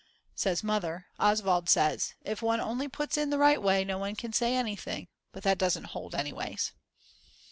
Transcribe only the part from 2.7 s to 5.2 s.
puts it in the right way no one can say anything.